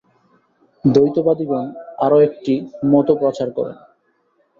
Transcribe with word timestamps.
দ্বৈতবাদিগণ 0.85 1.65
আর 1.99 2.11
একটি 2.27 2.53
মতও 2.91 3.15
প্রচার 3.21 3.47
করেন। 3.57 3.77